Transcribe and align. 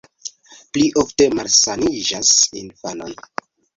Pli 0.77 0.85
ofte 1.01 1.27
malsaniĝas 1.39 2.33
infanoj. 2.63 3.11